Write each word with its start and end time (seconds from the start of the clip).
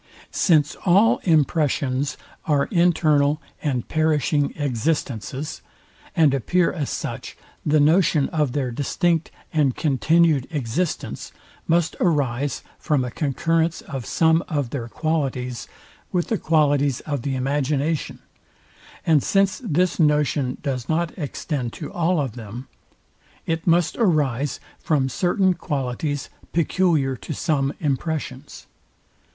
Since 0.31 0.75
all 0.83 1.19
impressions 1.25 2.17
are 2.45 2.65
internal 2.71 3.39
and 3.61 3.87
perishing 3.87 4.51
existences, 4.55 5.61
and 6.15 6.33
appear 6.33 6.73
as 6.73 6.89
such, 6.89 7.37
the 7.63 7.79
notion 7.79 8.27
of 8.29 8.53
their 8.53 8.71
distinct 8.71 9.29
and 9.53 9.75
continued 9.75 10.47
existence 10.49 11.31
must 11.67 11.95
arise 11.99 12.63
from 12.79 13.03
a 13.05 13.11
concurrence 13.11 13.81
of 13.81 14.07
some 14.07 14.43
of 14.47 14.71
their 14.71 14.87
qualities 14.87 15.67
with 16.11 16.29
the 16.29 16.39
qualities 16.39 17.01
of 17.01 17.21
the 17.21 17.35
imagination, 17.35 18.17
and 19.05 19.21
since 19.21 19.61
this 19.63 19.99
notion 19.99 20.57
does 20.63 20.89
not 20.89 21.15
extend 21.15 21.73
to 21.73 21.93
all 21.93 22.19
of 22.19 22.31
them, 22.33 22.67
it 23.45 23.67
must 23.67 23.95
arise 23.97 24.59
from 24.79 25.07
certain 25.09 25.53
qualities 25.53 26.31
peculiar 26.53 27.15
to 27.17 27.33
some 27.35 27.71
impressions. 27.79 28.65